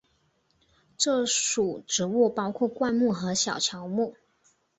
[0.97, 4.15] 这属植物包括灌木和小乔木。